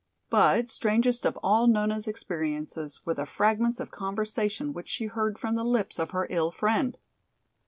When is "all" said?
1.43-1.67